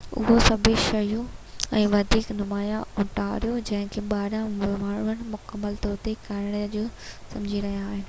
اهي 0.19 0.35
سڀ 0.43 0.69
شيون 0.83 1.27
۽ 1.81 1.83
وڌيڪ 1.91 2.31
نمايان 2.39 2.89
اونٽاريو 3.03 3.59
جن 3.69 3.85
کي 3.97 4.03
ٻاهريان 4.15 4.49
ماڻهن 4.65 5.21
مڪمل 5.37 5.77
طور 5.89 6.01
تي 6.07 6.17
ڪئناڊا 6.27 6.65
جون 6.77 6.93
سمجهي 7.33 7.67
رهيا 7.67 7.85
آهن 7.89 7.99